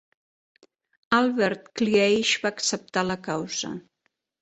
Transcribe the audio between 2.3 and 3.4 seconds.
va acceptar la